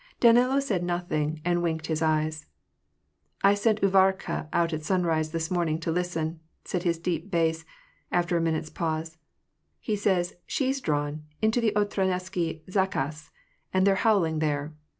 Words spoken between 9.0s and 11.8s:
^^ He says she^s drawn into the